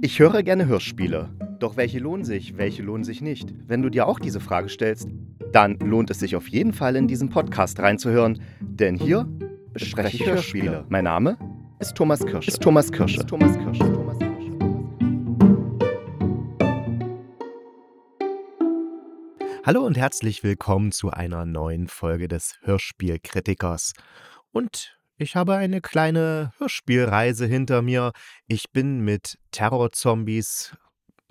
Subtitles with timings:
[0.00, 1.28] Ich höre gerne Hörspiele.
[1.58, 3.52] Doch welche lohnen sich, welche lohnen sich nicht?
[3.66, 5.08] Wenn du dir auch diese Frage stellst,
[5.52, 9.26] dann lohnt es sich auf jeden Fall in diesen Podcast reinzuhören, denn hier
[9.72, 10.84] bespreche ich Hörspiele.
[10.88, 11.36] Mein Name
[11.80, 12.48] ist Thomas Kirsche.
[12.48, 13.18] Ist Thomas Kirsche.
[13.18, 13.92] Ist Thomas Kirsche.
[13.92, 14.28] Thomas Kirsche.
[19.64, 23.94] Hallo und herzlich willkommen zu einer neuen Folge des Hörspielkritikers.
[24.52, 28.12] Und ich habe eine kleine Hörspielreise hinter mir.
[28.46, 30.76] Ich bin mit Terrorzombies,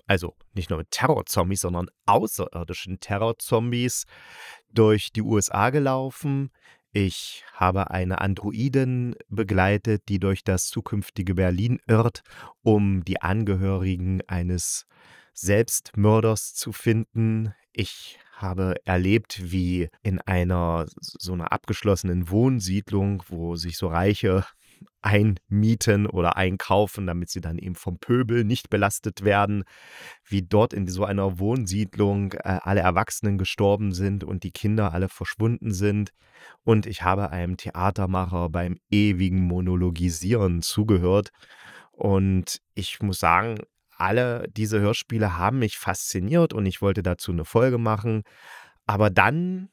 [0.06, 4.04] also nicht nur mit Terrorzombies, sondern außerirdischen Terrorzombies
[4.70, 6.50] durch die USA gelaufen.
[6.92, 12.22] Ich habe eine Androidin begleitet, die durch das zukünftige Berlin irrt,
[12.62, 14.86] um die Angehörigen eines
[15.32, 17.54] Selbstmörders zu finden.
[17.72, 24.44] Ich habe erlebt, wie in einer so einer abgeschlossenen Wohnsiedlung, wo sich so Reiche
[25.02, 29.64] einmieten oder einkaufen, damit sie dann eben vom Pöbel nicht belastet werden,
[30.24, 35.08] wie dort in so einer Wohnsiedlung äh, alle Erwachsenen gestorben sind und die Kinder alle
[35.08, 36.12] verschwunden sind.
[36.64, 41.30] Und ich habe einem Theatermacher beim ewigen Monologisieren zugehört.
[41.92, 43.58] Und ich muss sagen,
[43.98, 48.22] alle diese Hörspiele haben mich fasziniert und ich wollte dazu eine Folge machen.
[48.86, 49.68] Aber dann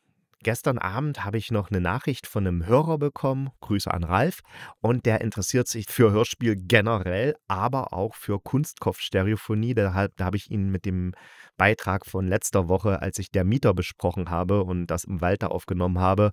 [0.45, 4.41] Gestern Abend habe ich noch eine Nachricht von einem Hörer bekommen, Grüße an Ralf,
[4.79, 9.73] und der interessiert sich für Hörspiel generell, aber auch für Kunstkopfstereophonie.
[9.73, 11.15] Da, da habe ich ihn mit dem
[11.57, 15.97] Beitrag von letzter Woche, als ich der Mieter besprochen habe und das im Walter aufgenommen
[15.97, 16.31] habe,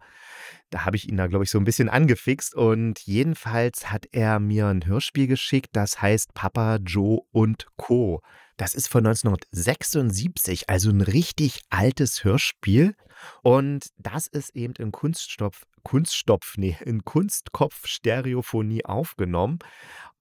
[0.68, 2.54] da habe ich ihn da, glaube ich, so ein bisschen angefixt.
[2.54, 8.20] Und jedenfalls hat er mir ein Hörspiel geschickt, das heißt Papa Joe und Co.
[8.58, 12.94] Das ist von 1976, also ein richtig altes Hörspiel.
[13.42, 19.58] Und das ist eben in Kunststoff, Kunststoff, nee, in Kunstkopf-Stereophonie aufgenommen.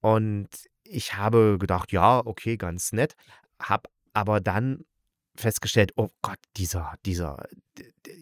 [0.01, 0.49] Und
[0.83, 3.15] ich habe gedacht, ja, okay, ganz nett,
[3.61, 4.83] habe aber dann
[5.41, 7.43] festgestellt, oh Gott, dieser, dieser,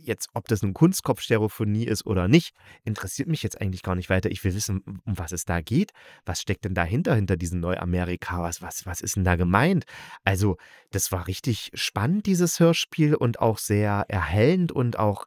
[0.03, 4.31] jetzt, ob das nun Kunstkopfstereophonie ist oder nicht, interessiert mich jetzt eigentlich gar nicht weiter.
[4.31, 5.91] Ich will wissen, um was es da geht.
[6.25, 8.41] Was steckt denn dahinter, hinter diesem Neuamerika?
[8.41, 9.85] Was, was, was ist denn da gemeint?
[10.23, 10.57] Also,
[10.91, 15.25] das war richtig spannend, dieses Hörspiel und auch sehr erhellend und auch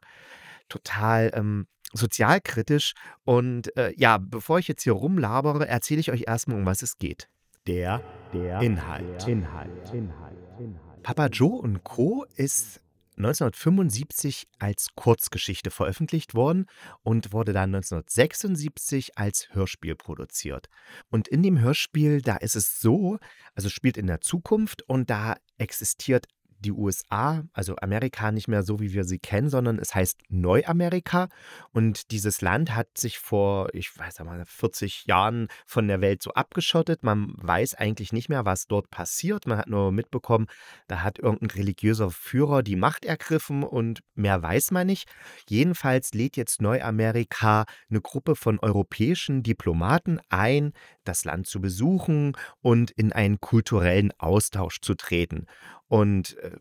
[0.69, 2.93] total ähm, sozialkritisch.
[3.23, 6.97] Und äh, ja, bevor ich jetzt hier rumlabere, erzähle ich euch erstmal, um was es
[6.97, 7.29] geht.
[7.67, 8.01] Der,
[8.33, 9.21] der Inhalt.
[9.21, 9.93] Der Inhalt.
[9.93, 10.33] Inhalt.
[10.59, 10.92] Inhalt.
[11.03, 12.25] Papa Joe und Co.
[12.35, 12.81] ist
[13.17, 16.65] 1975 als Kurzgeschichte veröffentlicht worden
[17.03, 20.69] und wurde dann 1976 als Hörspiel produziert.
[21.09, 23.19] Und in dem Hörspiel, da ist es so,
[23.53, 26.25] also spielt in der Zukunft und da existiert
[26.63, 31.29] die USA, also Amerika nicht mehr so, wie wir sie kennen, sondern es heißt Neuamerika.
[31.71, 36.31] Und dieses Land hat sich vor, ich weiß mal, 40 Jahren von der Welt so
[36.31, 37.03] abgeschottet.
[37.03, 39.45] Man weiß eigentlich nicht mehr, was dort passiert.
[39.45, 40.47] Man hat nur mitbekommen,
[40.87, 45.09] da hat irgendein religiöser Führer die Macht ergriffen und mehr weiß man nicht.
[45.47, 50.73] Jedenfalls lädt jetzt Neuamerika eine Gruppe von europäischen Diplomaten ein,
[51.03, 55.45] das Land zu besuchen und in einen kulturellen Austausch zu treten.
[55.93, 56.57] Und äh,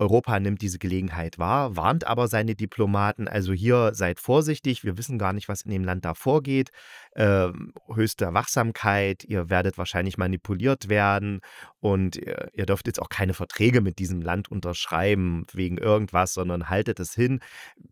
[0.00, 5.16] Europa nimmt diese Gelegenheit wahr, warnt aber seine Diplomaten, also hier seid vorsichtig, wir wissen
[5.16, 6.70] gar nicht, was in dem Land da vorgeht.
[7.12, 7.50] Äh,
[7.94, 11.38] höchste Wachsamkeit, ihr werdet wahrscheinlich manipuliert werden
[11.78, 16.68] und ihr, ihr dürft jetzt auch keine Verträge mit diesem Land unterschreiben wegen irgendwas, sondern
[16.68, 17.38] haltet es hin,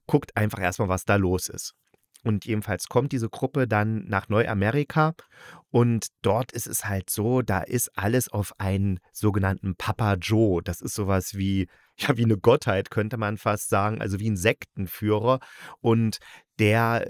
[0.09, 1.77] guckt einfach erstmal, was da los ist.
[2.23, 5.15] Und jedenfalls kommt diese Gruppe dann nach Neuamerika
[5.73, 10.63] und dort ist es halt so, da ist alles auf einen sogenannten Papa Joe.
[10.63, 11.67] Das ist sowas wie,
[11.97, 15.41] ja, wie eine Gottheit, könnte man fast sagen, also wie ein Sektenführer.
[15.81, 16.19] Und
[16.59, 17.09] der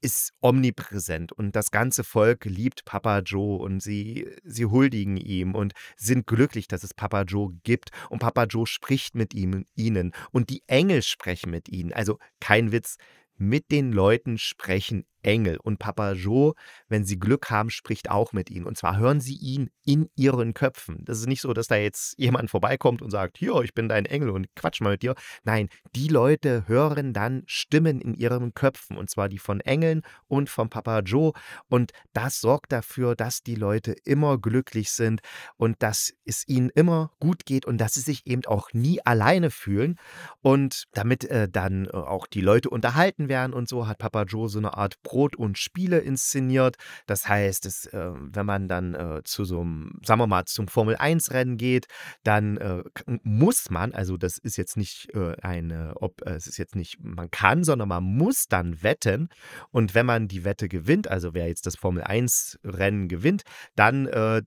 [0.00, 5.72] ist omnipräsent und das ganze Volk liebt Papa Joe und sie, sie huldigen ihm und
[5.96, 10.50] sind glücklich, dass es Papa Joe gibt und Papa Joe spricht mit ihm, ihnen und
[10.50, 11.92] die Engel sprechen mit ihnen.
[11.94, 12.96] Also kein Witz,
[13.36, 15.56] mit den Leuten sprechen Engel.
[15.56, 16.54] Und Papa Joe,
[16.88, 18.66] wenn sie Glück haben, spricht auch mit ihnen.
[18.66, 21.04] Und zwar hören sie ihn in ihren Köpfen.
[21.04, 24.06] Das ist nicht so, dass da jetzt jemand vorbeikommt und sagt, hier, ich bin dein
[24.06, 25.14] Engel und quatsch mal mit dir.
[25.44, 28.96] Nein, die Leute hören dann Stimmen in ihren Köpfen.
[28.96, 31.32] Und zwar die von Engeln und von Papa Joe.
[31.68, 35.20] Und das sorgt dafür, dass die Leute immer glücklich sind
[35.56, 39.50] und dass es ihnen immer gut geht und dass sie sich eben auch nie alleine
[39.50, 39.98] fühlen.
[40.42, 44.48] Und damit äh, dann äh, auch die Leute unterhalten werden und so, hat Papa Joe
[44.48, 46.74] so eine Art Brot und Spiele inszeniert.
[47.06, 50.66] Das heißt, es, äh, wenn man dann äh, zu so einem, sagen wir mal, zum
[50.66, 51.86] Formel-1-Rennen geht,
[52.24, 52.82] dann äh,
[53.22, 56.98] muss man, also das ist jetzt nicht äh, eine, ob äh, es ist jetzt nicht,
[57.00, 59.28] man kann, sondern man muss dann wetten.
[59.70, 63.44] Und wenn man die Wette gewinnt, also wer jetzt das Formel-1-Rennen gewinnt,
[63.76, 64.42] dann äh,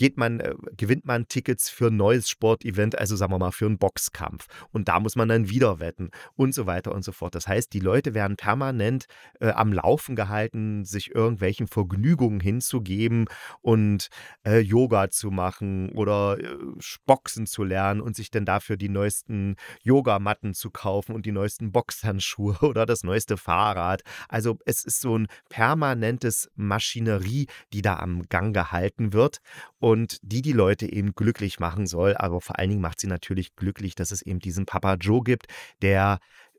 [0.00, 3.66] geht man, äh, gewinnt man Tickets für ein neues Sportevent, also sagen wir mal für
[3.66, 4.46] einen Boxkampf.
[4.70, 7.34] Und da muss man dann wieder wetten und so weiter und so fort.
[7.34, 9.04] Das heißt, die Leute werden permanent
[9.40, 13.26] äh, am Laufen gehalten, sich irgendwelchen Vergnügungen hinzugeben
[13.60, 14.08] und
[14.46, 16.56] äh, Yoga zu machen oder äh,
[17.04, 21.72] Boxen zu lernen und sich dann dafür die neuesten Yogamatten zu kaufen und die neuesten
[21.72, 24.00] Boxhandschuhe oder das neueste Fahrrad.
[24.30, 29.42] Also es ist so ein permanentes Maschinerie, die da am Gang gehalten wird
[29.78, 32.16] und die die Leute eben glücklich machen soll.
[32.16, 35.46] Aber vor allen Dingen macht sie natürlich glücklich, dass es eben diesen Papa Joe gibt,
[35.82, 36.18] der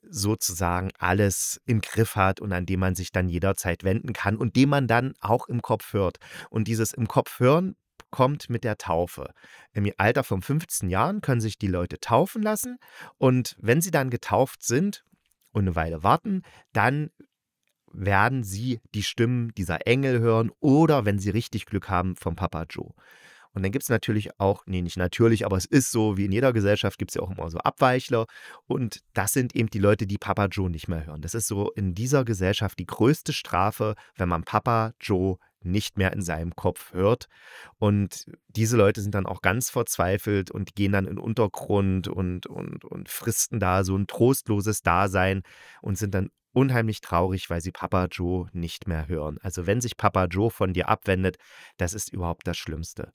[0.10, 4.56] sozusagen alles im Griff hat und an dem man sich dann jederzeit wenden kann und
[4.56, 6.18] dem man dann auch im Kopf hört.
[6.50, 7.76] Und dieses im Kopf hören
[8.10, 9.34] kommt mit der Taufe.
[9.74, 12.78] Im Alter von 15 Jahren können sich die Leute taufen lassen
[13.18, 15.06] und wenn sie dann getauft sind
[15.52, 16.42] und eine Weile warten,
[16.74, 17.12] dann
[17.94, 22.66] werden sie die Stimmen dieser Engel hören oder, wenn sie richtig Glück haben, vom Papa
[22.70, 22.94] Joe.
[23.54, 26.32] Und dann gibt es natürlich auch, nee, nicht natürlich, aber es ist so, wie in
[26.32, 28.26] jeder Gesellschaft gibt es ja auch immer so Abweichler.
[28.66, 31.22] Und das sind eben die Leute, die Papa Joe nicht mehr hören.
[31.22, 36.14] Das ist so in dieser Gesellschaft die größte Strafe, wenn man Papa Joe nicht mehr
[36.14, 37.28] in seinem Kopf hört.
[37.78, 42.48] Und diese Leute sind dann auch ganz verzweifelt und gehen dann in den Untergrund und,
[42.48, 45.44] und, und fristen da so ein trostloses Dasein
[45.82, 49.38] und sind dann unheimlich traurig, weil sie Papa Joe nicht mehr hören.
[49.42, 51.38] Also wenn sich Papa Joe von dir abwendet,
[51.78, 53.14] das ist überhaupt das Schlimmste.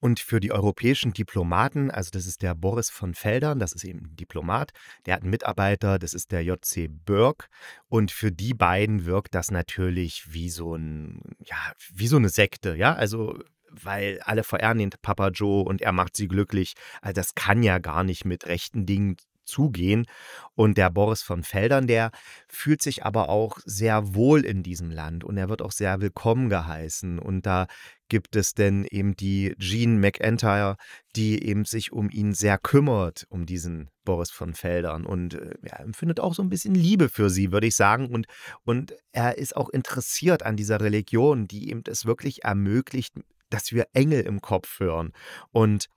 [0.00, 4.10] Und für die europäischen Diplomaten, also das ist der Boris von Feldern, das ist eben
[4.10, 4.70] ein Diplomat,
[5.06, 7.46] der hat einen Mitarbeiter, das ist der JC Burke.
[7.88, 11.56] Und für die beiden wirkt das natürlich wie so ein, ja,
[11.92, 12.94] wie so eine Sekte, ja.
[12.94, 13.38] Also
[13.70, 16.74] weil alle verehren den Papa Joe und er macht sie glücklich.
[17.02, 19.16] Also das kann ja gar nicht mit rechten Dingen
[19.48, 20.06] zugehen.
[20.54, 22.10] Und der Boris von Feldern, der
[22.48, 26.48] fühlt sich aber auch sehr wohl in diesem Land und er wird auch sehr willkommen
[26.48, 27.18] geheißen.
[27.18, 27.66] Und da
[28.08, 30.76] gibt es denn eben die Jean McEntire,
[31.14, 35.04] die eben sich um ihn sehr kümmert, um diesen Boris von Feldern.
[35.04, 38.06] Und äh, er empfindet auch so ein bisschen Liebe für sie, würde ich sagen.
[38.06, 38.26] Und,
[38.64, 43.14] und er ist auch interessiert an dieser Religion, die ihm es wirklich ermöglicht,
[43.50, 45.12] dass wir Engel im Kopf hören.
[45.50, 45.88] Und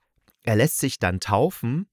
[0.42, 1.86] er lässt sich dann taufen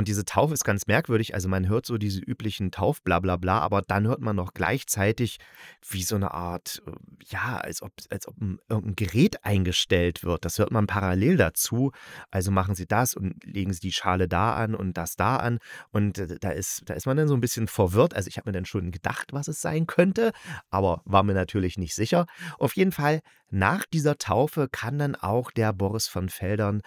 [0.00, 1.34] und diese Taufe ist ganz merkwürdig.
[1.34, 5.38] Also man hört so diese üblichen Taufblablabla, aber dann hört man noch gleichzeitig
[5.86, 6.92] wie so eine Art, äh,
[7.26, 10.46] ja, als ob, als ob ein, irgendein Gerät eingestellt wird.
[10.46, 11.92] Das hört man parallel dazu.
[12.30, 15.58] Also machen sie das und legen sie die Schale da an und das da an.
[15.90, 18.14] Und äh, da ist, da ist man dann so ein bisschen verwirrt.
[18.14, 20.32] Also ich habe mir dann schon gedacht, was es sein könnte,
[20.70, 22.24] aber war mir natürlich nicht sicher.
[22.58, 23.20] Auf jeden Fall,
[23.50, 26.80] nach dieser Taufe kann dann auch der Boris von Feldern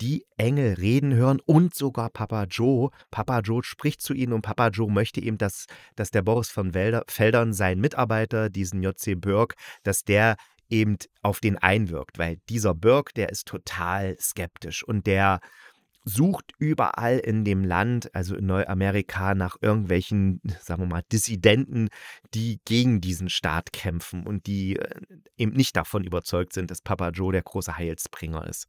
[0.00, 2.90] die Engel reden hören und sogar Papa Joe.
[3.10, 6.74] Papa Joe spricht zu ihnen und Papa Joe möchte eben, dass, dass der Boris von
[6.74, 9.14] Welder, Feldern, sein Mitarbeiter, diesen J.C.
[9.14, 10.36] Burke, dass der
[10.68, 15.40] eben auf den einwirkt, weil dieser Burke, der ist total skeptisch und der
[16.04, 21.88] sucht überall in dem Land, also in Neuamerika, nach irgendwelchen, sagen wir mal, Dissidenten,
[22.32, 25.00] die gegen diesen Staat kämpfen und die äh,
[25.36, 28.68] eben nicht davon überzeugt sind, dass Papa Joe der große Heilsbringer ist.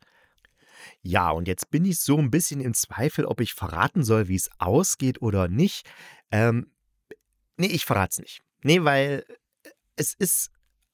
[1.02, 4.36] Ja, und jetzt bin ich so ein bisschen im Zweifel, ob ich verraten soll, wie
[4.36, 5.90] es ausgeht oder nicht.
[6.32, 6.72] Ähm,
[7.58, 8.42] ne, ich verrate es nicht.
[8.64, 9.26] Ne, weil
[9.64, 10.52] äh, es ist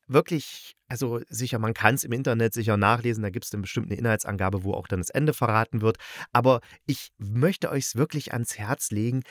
[0.07, 3.87] wirklich also sicher, man kann es im Internet sicher nachlesen, da gibt es dann bestimmt
[3.87, 5.97] eine Inhaltsangabe, wo auch dann das Ende verraten wird.
[6.31, 9.23] Aber ich möchte euch es wirklich ans Herz legen,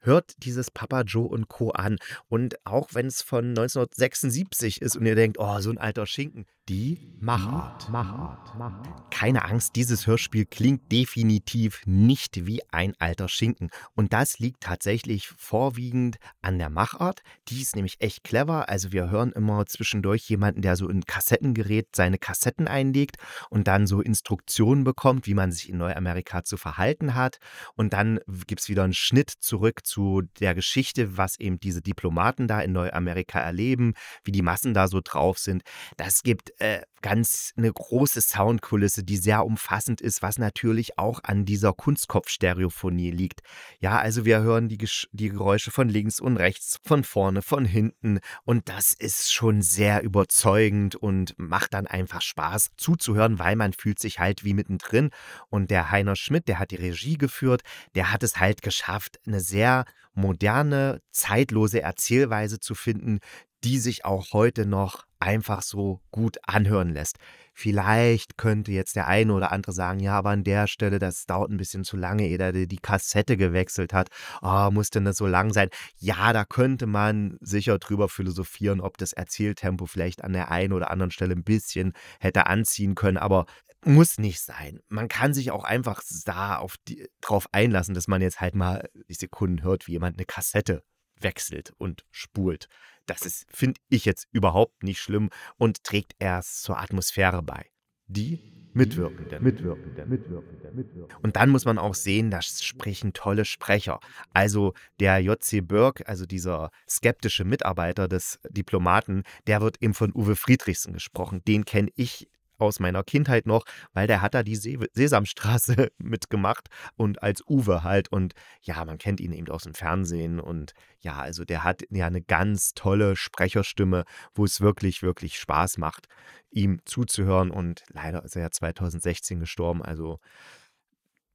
[0.00, 1.70] hört dieses Papa Joe und Co.
[1.70, 1.98] an.
[2.28, 6.46] Und auch wenn es von 1976 ist und ihr denkt, oh, so ein alter Schinken,
[6.68, 7.90] die Machart.
[7.90, 8.56] Machart.
[8.56, 9.10] Machart.
[9.10, 13.70] Keine Angst, dieses Hörspiel klingt definitiv nicht wie ein alter Schinken.
[13.94, 17.22] Und das liegt tatsächlich vorwiegend an der Machart.
[17.48, 18.70] Die ist nämlich echt clever.
[18.70, 23.16] Also wir hören immer zwischendurch jemanden, der so ein Kassettengerät seine Kassetten einlegt
[23.50, 27.38] und dann so Instruktionen bekommt, wie man sich in Neuamerika zu verhalten hat.
[27.74, 32.48] Und dann gibt es wieder einen Schnitt zurück zu der Geschichte, was eben diese Diplomaten
[32.48, 35.62] da in Neuamerika erleben, wie die Massen da so drauf sind.
[35.96, 41.44] Das gibt äh, ganz eine große Soundkulisse, die sehr umfassend ist, was natürlich auch an
[41.44, 43.40] dieser Kunstkopfstereophonie liegt.
[43.78, 44.78] Ja, also wir hören die,
[45.12, 50.02] die Geräusche von links und rechts, von vorne, von hinten und das ist schon sehr
[50.02, 55.10] überzeugend und macht dann einfach Spaß zuzuhören, weil man fühlt sich halt wie mittendrin
[55.48, 57.62] und der Heiner Schmidt, der hat die Regie geführt,
[57.94, 63.20] der hat es halt geschafft, eine sehr moderne, zeitlose Erzählweise zu finden,
[63.64, 67.16] die sich auch heute noch einfach so gut anhören lässt.
[67.56, 71.50] Vielleicht könnte jetzt der eine oder andere sagen, ja, aber an der Stelle, das dauert
[71.50, 74.08] ein bisschen zu lange, ehe der die Kassette gewechselt hat.
[74.42, 75.68] Oh, muss denn das so lang sein?
[75.96, 80.90] Ja, da könnte man sicher drüber philosophieren, ob das Erzähltempo vielleicht an der einen oder
[80.90, 83.46] anderen Stelle ein bisschen hätte anziehen können, aber
[83.84, 84.80] muss nicht sein.
[84.88, 88.88] Man kann sich auch einfach da auf die, drauf einlassen, dass man jetzt halt mal
[89.08, 90.82] die Sekunden hört, wie jemand eine Kassette
[91.20, 92.68] wechselt und spult.
[93.06, 97.66] Das ist, finde ich jetzt überhaupt nicht schlimm und trägt erst zur Atmosphäre bei.
[98.06, 101.16] Die Mitwirkende, Mitwirkende, Mitwirkende, Mitwirkende.
[101.22, 104.00] Und dann muss man auch sehen, da sprechen tolle Sprecher.
[104.32, 105.60] Also der J.C.
[105.60, 111.40] Burke, also dieser skeptische Mitarbeiter des Diplomaten, der wird eben von Uwe Friedrichsen gesprochen.
[111.44, 116.68] Den kenne ich aus meiner Kindheit noch, weil der hat da die Se Sesamstraße mitgemacht
[116.96, 118.08] und als Uwe halt.
[118.10, 120.40] Und ja, man kennt ihn eben aus dem Fernsehen.
[120.40, 125.78] Und ja, also der hat ja eine ganz tolle Sprecherstimme, wo es wirklich, wirklich Spaß
[125.78, 126.06] macht,
[126.50, 127.50] ihm zuzuhören.
[127.50, 129.82] Und leider ist er ja 2016 gestorben.
[129.82, 130.20] Also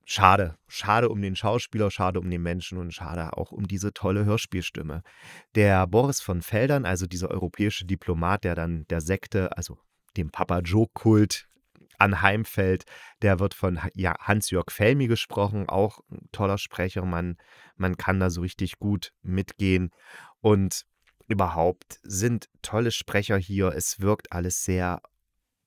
[0.06, 0.56] schade.
[0.68, 5.04] Schade um den Schauspieler, schade um den Menschen und schade auch um diese tolle Hörspielstimme.
[5.56, 9.78] Der Boris von Feldern, also dieser europäische Diplomat, der dann der Sekte, also
[10.18, 11.48] dem Papa Joe-Kult
[12.00, 12.86] anheimfällt.
[13.22, 17.06] Der wird von ja, Hans-Jörg Felmi gesprochen, auch ein toller Sprecher.
[17.06, 17.38] Man,
[17.76, 19.92] man kann da so richtig gut mitgehen.
[20.42, 20.86] Und
[21.28, 23.70] überhaupt sind tolle Sprecher hier.
[23.70, 25.02] Es wirkt alles sehr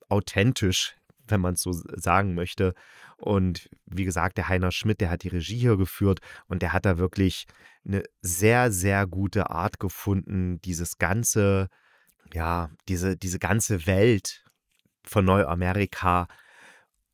[0.08, 0.96] authentisch,
[1.28, 2.74] wenn man es so sagen möchte.
[3.16, 6.84] Und wie gesagt, der Heiner Schmidt, der hat die Regie hier geführt und der hat
[6.84, 7.46] da wirklich
[7.86, 11.68] eine sehr, sehr gute Art gefunden, dieses ganze
[12.32, 14.44] ja, diese, diese ganze Welt
[15.04, 16.28] von Neuamerika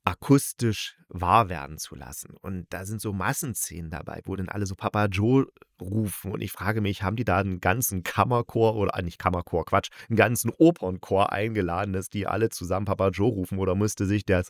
[0.08, 2.34] akustisch wahr werden zu lassen.
[2.40, 5.46] Und da sind so Massenszenen dabei, wo dann alle so Papa Joe
[5.80, 6.32] rufen.
[6.32, 9.90] Und ich frage mich, haben die da einen ganzen Kammerchor oder ah, nicht Kammerchor, Quatsch,
[10.08, 13.58] einen ganzen Opernchor eingeladen, dass die alle zusammen Papa Joe rufen?
[13.58, 14.48] Oder musste sich das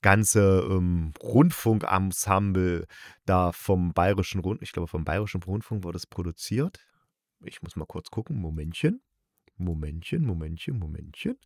[0.00, 2.86] ganze ähm, Rundfunkensemble
[3.26, 6.80] da vom Bayerischen Rundfunk, ich glaube vom Bayerischen Rundfunk wurde es produziert?
[7.44, 9.02] Ich muss mal kurz gucken, Momentchen.
[9.56, 11.36] Momentchen, Momentchen, Momentchen.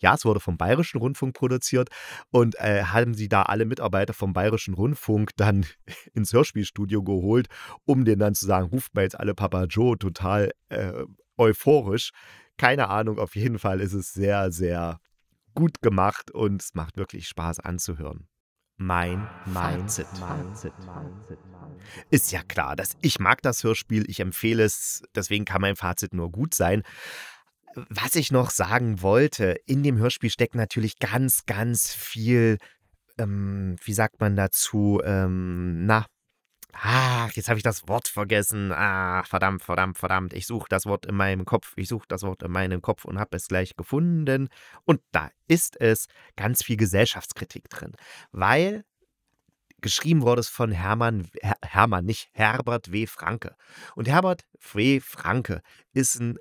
[0.00, 1.88] Ja, es wurde vom Bayerischen Rundfunk produziert
[2.30, 5.66] und äh, haben sie da alle Mitarbeiter vom Bayerischen Rundfunk dann
[6.14, 7.48] ins Hörspielstudio geholt,
[7.84, 11.04] um denen dann zu sagen, ruft mal jetzt alle Papa Joe total äh,
[11.36, 12.10] euphorisch.
[12.56, 15.00] Keine Ahnung, auf jeden Fall ist es sehr, sehr
[15.54, 18.28] gut gemacht und es macht wirklich Spaß anzuhören.
[18.76, 20.06] Mein, mein Fazit.
[22.10, 26.12] Ist ja klar, dass ich mag das Hörspiel, ich empfehle es, deswegen kann mein Fazit
[26.12, 26.82] nur gut sein.
[27.88, 32.58] Was ich noch sagen wollte, in dem Hörspiel steckt natürlich ganz, ganz viel,
[33.18, 36.06] ähm, wie sagt man dazu, ähm, na,
[36.72, 38.72] ach, jetzt habe ich das Wort vergessen.
[38.72, 40.32] Ah, verdammt, verdammt, verdammt.
[40.32, 41.72] Ich suche das Wort in meinem Kopf.
[41.76, 44.48] Ich suche das Wort in meinem Kopf und habe es gleich gefunden.
[44.84, 47.92] Und da ist es ganz viel Gesellschaftskritik drin.
[48.32, 48.84] Weil
[49.80, 53.06] geschrieben wurde es von Hermann, Her Hermann, nicht Herbert W.
[53.06, 53.54] Franke.
[53.94, 55.00] Und Herbert W.
[55.00, 55.60] Franke
[55.92, 56.38] ist ein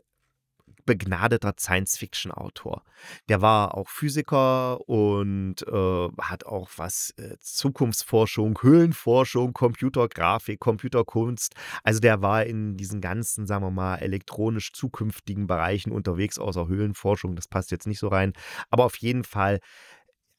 [0.85, 2.83] begnadeter Science-Fiction-Autor.
[3.29, 11.53] Der war auch Physiker und äh, hat auch was äh, Zukunftsforschung, Höhlenforschung, Computergrafik, Computerkunst.
[11.83, 17.35] Also der war in diesen ganzen, sagen wir mal, elektronisch zukünftigen Bereichen unterwegs, außer Höhlenforschung.
[17.35, 18.33] Das passt jetzt nicht so rein.
[18.69, 19.59] Aber auf jeden Fall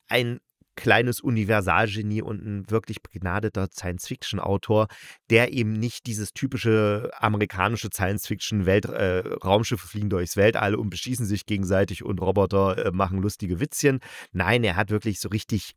[0.08, 0.40] ein
[0.76, 4.88] kleines Universalgenie und ein wirklich begnadeter Science-Fiction-Autor,
[5.30, 11.46] der eben nicht dieses typische amerikanische Science-Fiction-Welt, äh, Raumschiffe fliegen durchs Weltall und beschießen sich
[11.46, 14.00] gegenseitig und Roboter äh, machen lustige Witzchen.
[14.32, 15.74] Nein, er hat wirklich so richtig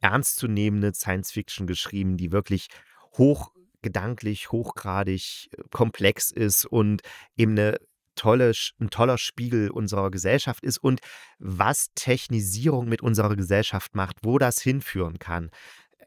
[0.00, 2.68] ernstzunehmende Science-Fiction geschrieben, die wirklich
[3.16, 7.02] hochgedanklich, hochgradig äh, komplex ist und
[7.36, 7.78] eben eine
[8.18, 11.00] tolle, ein toller Spiegel unserer Gesellschaft ist und
[11.38, 15.50] was Technisierung mit unserer Gesellschaft macht, wo das hinführen kann.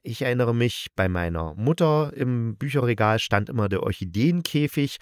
[0.03, 4.97] Ich erinnere mich, bei meiner Mutter im Bücherregal stand immer der Orchideenkäfig.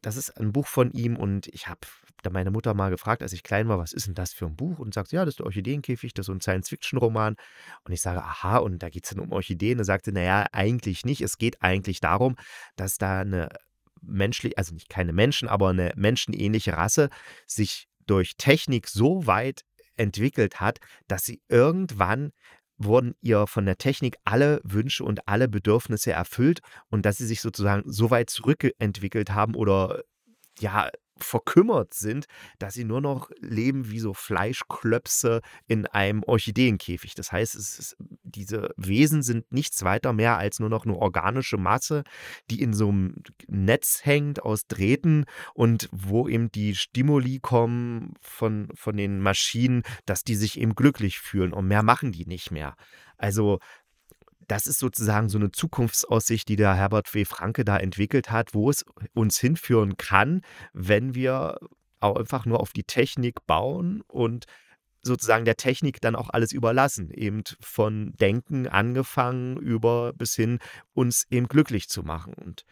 [0.00, 1.80] Das ist ein Buch von ihm und ich habe
[2.22, 4.56] da meine Mutter mal gefragt, als ich klein war, was ist denn das für ein
[4.56, 4.78] Buch?
[4.78, 7.36] Und sagt, ja, das ist der Orchideenkäfig, das ist so ein Science-Fiction-Roman.
[7.84, 9.78] Und ich sage, aha, und da geht es dann um Orchideen.
[9.78, 11.20] Und sagte, naja, eigentlich nicht.
[11.20, 12.36] Es geht eigentlich darum,
[12.76, 13.50] dass da eine
[14.02, 17.10] menschlich, also nicht keine Menschen, aber eine menschenähnliche Rasse
[17.46, 19.62] sich durch Technik so weit
[19.96, 20.78] entwickelt hat,
[21.08, 22.32] dass sie irgendwann
[22.78, 27.40] wurden ihr von der Technik alle Wünsche und alle Bedürfnisse erfüllt und dass sie sich
[27.40, 30.02] sozusagen so weit zurückentwickelt haben oder
[30.60, 30.88] ja
[31.24, 32.26] verkümmert sind,
[32.58, 37.14] dass sie nur noch leben wie so Fleischklöpse in einem Orchideenkäfig.
[37.14, 42.04] Das heißt, ist, diese Wesen sind nichts weiter mehr als nur noch eine organische Masse,
[42.50, 43.14] die in so einem
[43.46, 50.24] Netz hängt aus Drähten und wo eben die Stimuli kommen von, von den Maschinen, dass
[50.24, 52.74] die sich eben glücklich fühlen und mehr machen die nicht mehr.
[53.16, 53.58] Also
[54.48, 57.24] das ist sozusagen so eine Zukunftsaussicht, die der Herbert W.
[57.24, 61.58] Franke da entwickelt hat, wo es uns hinführen kann, wenn wir
[62.00, 64.46] auch einfach nur auf die Technik bauen und
[65.02, 67.10] sozusagen der Technik dann auch alles überlassen.
[67.10, 70.58] Eben von Denken angefangen über bis hin,
[70.94, 72.34] uns eben glücklich zu machen.
[72.34, 72.64] Und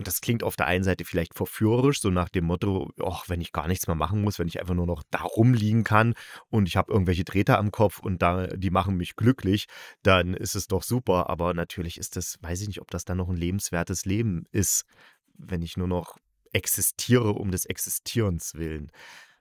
[0.00, 3.42] und das klingt auf der einen Seite vielleicht verführerisch, so nach dem Motto, ach, wenn
[3.42, 6.14] ich gar nichts mehr machen muss, wenn ich einfach nur noch da rumliegen kann
[6.48, 9.66] und ich habe irgendwelche Treter am Kopf und da, die machen mich glücklich,
[10.02, 11.28] dann ist es doch super.
[11.28, 14.86] Aber natürlich ist das, weiß ich nicht, ob das dann noch ein lebenswertes Leben ist,
[15.34, 16.16] wenn ich nur noch
[16.54, 18.90] existiere um des Existierens willen.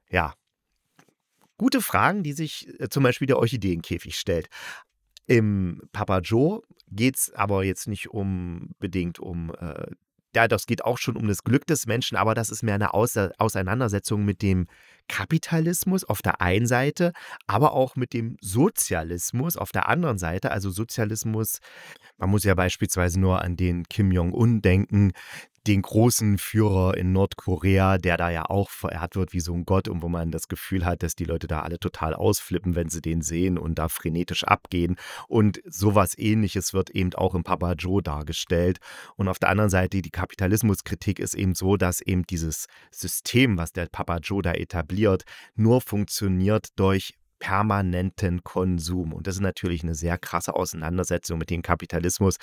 [0.10, 0.34] Ja.
[1.58, 4.50] Gute Fragen, die sich äh, zum Beispiel der Orchideenkäfig stellt.
[5.26, 9.88] Im Papa Joe geht es aber jetzt nicht unbedingt um äh,
[10.36, 12.94] ja, das geht auch schon um das Glück des Menschen, aber das ist mehr eine
[12.94, 14.68] Auseinandersetzung mit dem
[15.08, 17.14] Kapitalismus auf der einen Seite,
[17.48, 20.52] aber auch mit dem Sozialismus auf der anderen Seite.
[20.52, 21.60] Also Sozialismus,
[22.18, 25.14] man muss ja beispielsweise nur an den Kim Jong-un denken,
[25.68, 29.88] den großen Führer in Nordkorea, der da ja auch verehrt wird wie so ein Gott
[29.88, 33.02] und wo man das Gefühl hat, dass die Leute da alle total ausflippen, wenn sie
[33.02, 34.96] den sehen und da frenetisch abgehen.
[35.28, 38.80] Und sowas ähnliches wird eben auch im Papa Joe dargestellt.
[39.16, 43.72] Und auf der anderen Seite, die Kapitalismuskritik ist eben so, dass eben dieses System, was
[43.74, 45.24] der Papa Joe da etabliert,
[45.56, 49.14] nur funktioniert durch permanenten Konsum.
[49.14, 52.36] Und das ist natürlich eine sehr krasse Auseinandersetzung mit dem Kapitalismus,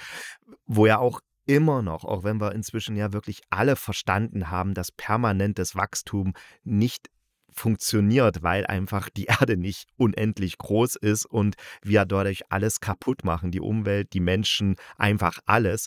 [0.66, 4.92] wo ja auch immer noch, auch wenn wir inzwischen ja wirklich alle verstanden haben, dass
[4.92, 6.34] permanentes Wachstum
[6.64, 7.08] nicht
[7.56, 13.50] funktioniert, weil einfach die Erde nicht unendlich groß ist und wir dadurch alles kaputt machen,
[13.50, 15.86] die Umwelt, die Menschen, einfach alles.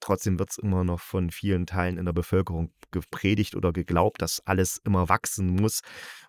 [0.00, 4.40] Trotzdem wird es immer noch von vielen Teilen in der Bevölkerung gepredigt oder geglaubt, dass
[4.46, 5.80] alles immer wachsen muss.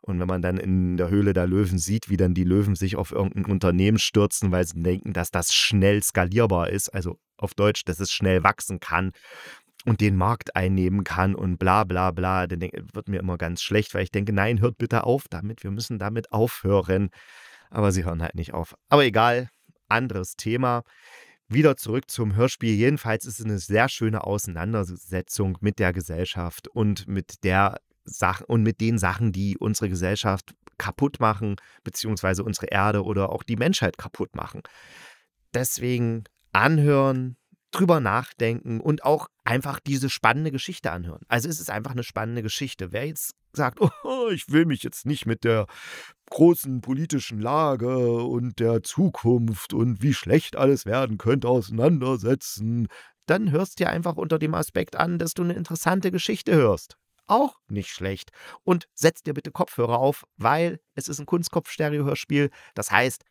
[0.01, 2.97] Und wenn man dann in der Höhle der Löwen sieht, wie dann die Löwen sich
[2.97, 7.83] auf irgendein Unternehmen stürzen, weil sie denken, dass das schnell skalierbar ist, also auf Deutsch,
[7.85, 9.11] dass es schnell wachsen kann
[9.85, 13.93] und den Markt einnehmen kann und bla bla bla, dann wird mir immer ganz schlecht,
[13.93, 17.09] weil ich denke, nein, hört bitte auf damit, wir müssen damit aufhören.
[17.69, 18.75] Aber sie hören halt nicht auf.
[18.89, 19.49] Aber egal,
[19.87, 20.83] anderes Thema.
[21.47, 22.73] Wieder zurück zum Hörspiel.
[22.73, 28.63] Jedenfalls ist es eine sehr schöne Auseinandersetzung mit der Gesellschaft und mit der Sache und
[28.63, 33.97] mit den Sachen, die unsere Gesellschaft kaputt machen, beziehungsweise unsere Erde oder auch die Menschheit
[33.97, 34.61] kaputt machen.
[35.53, 36.23] Deswegen
[36.53, 37.37] anhören,
[37.71, 41.21] drüber nachdenken und auch einfach diese spannende Geschichte anhören.
[41.27, 42.91] Also es ist einfach eine spannende Geschichte.
[42.91, 45.67] Wer jetzt sagt, oh, ich will mich jetzt nicht mit der
[46.29, 52.87] großen politischen Lage und der Zukunft und wie schlecht alles werden könnte auseinandersetzen,
[53.25, 56.97] dann hörst dir einfach unter dem Aspekt an, dass du eine interessante Geschichte hörst.
[57.27, 58.31] Auch nicht schlecht.
[58.63, 62.49] Und setz dir bitte Kopfhörer auf, weil es ist ein Kunstkopf-Stereo-Hörspiel.
[62.75, 63.23] Das heißt,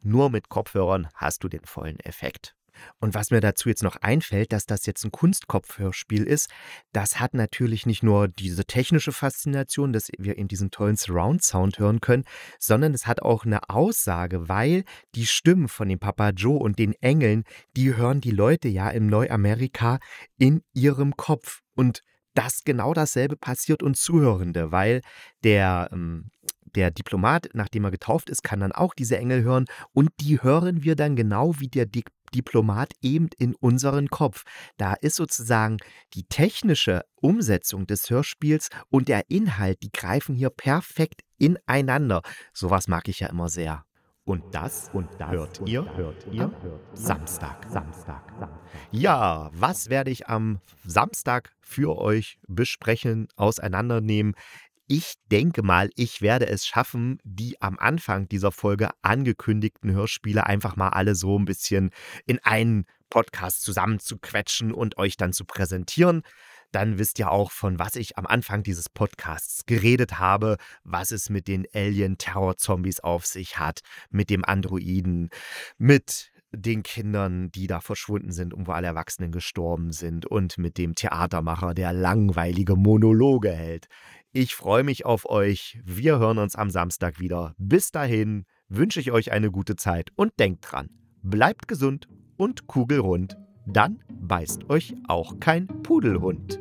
[0.00, 2.54] nur mit Kopfhörern hast du den vollen Effekt.
[3.00, 6.50] Und was mir dazu jetzt noch einfällt, dass das jetzt ein Kunstkopfhörspiel ist,
[6.92, 12.00] das hat natürlich nicht nur diese technische Faszination, dass wir eben diesen tollen Surround-Sound hören
[12.00, 12.24] können,
[12.58, 16.94] sondern es hat auch eine Aussage, weil die Stimmen von dem Papa Joe und den
[17.00, 17.44] Engeln,
[17.76, 19.98] die hören die Leute ja im Neuamerika
[20.38, 21.60] in ihrem Kopf.
[21.74, 22.02] Und
[22.34, 25.02] das genau dasselbe passiert uns Zuhörende, weil
[25.44, 26.30] der ähm,
[26.74, 30.82] der Diplomat, nachdem er getauft ist, kann dann auch diese Engel hören und die hören
[30.82, 32.02] wir dann genau wie der Di
[32.34, 34.44] Diplomat eben in unseren Kopf.
[34.76, 35.78] Da ist sozusagen
[36.14, 42.22] die technische Umsetzung des Hörspiels und der Inhalt, die greifen hier perfekt ineinander.
[42.52, 43.84] Sowas mag ich ja immer sehr.
[44.24, 46.52] Und das, und das hört ihr, hört ihr
[46.94, 47.66] Samstag.
[47.68, 48.32] Samstag.
[48.38, 48.60] Samstag.
[48.92, 54.36] Ja, was werde ich am Samstag für euch besprechen, auseinandernehmen?
[54.88, 60.76] Ich denke mal, ich werde es schaffen, die am Anfang dieser Folge angekündigten Hörspiele einfach
[60.76, 61.90] mal alle so ein bisschen
[62.26, 66.22] in einen Podcast zusammenzuquetschen und euch dann zu präsentieren.
[66.72, 71.28] Dann wisst ihr auch, von was ich am Anfang dieses Podcasts geredet habe, was es
[71.28, 75.28] mit den Alien-Terror-Zombies auf sich hat, mit dem Androiden,
[75.78, 80.76] mit den Kindern, die da verschwunden sind und wo alle Erwachsenen gestorben sind und mit
[80.78, 83.88] dem Theatermacher, der langweilige Monologe hält.
[84.34, 85.78] Ich freue mich auf euch.
[85.84, 87.54] Wir hören uns am Samstag wieder.
[87.58, 90.88] Bis dahin wünsche ich euch eine gute Zeit und denkt dran,
[91.22, 93.36] bleibt gesund und kugelrund.
[93.66, 96.58] Dann beißt euch auch kein Pudelhund.